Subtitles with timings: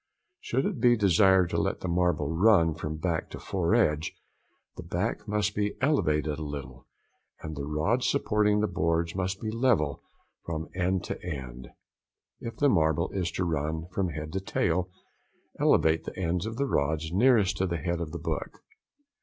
[0.39, 4.15] Should it be desired to let the marble run from back to foredge
[4.75, 6.87] the back must be elevated a little,
[7.43, 10.01] and the rods supporting the boards must be level
[10.43, 11.69] from end to end.
[12.39, 14.89] If the marble is to run from head to tail,
[15.59, 18.63] elevate the ends of the rods nearest to the head of the book.